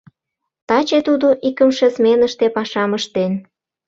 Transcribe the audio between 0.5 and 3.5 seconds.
Таче тудо икымше сменыште пашам ыштен.